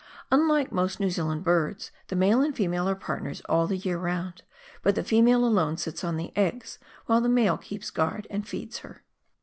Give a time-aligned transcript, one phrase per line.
[0.31, 4.41] Unlike most New Zealand birds, the male and female are partners all the year round,
[4.81, 8.79] but the female alcne sits on the eggs, while the male keeps guaid and feeds
[8.79, 9.03] her.